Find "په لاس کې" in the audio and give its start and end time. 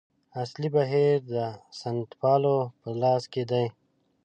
2.79-3.43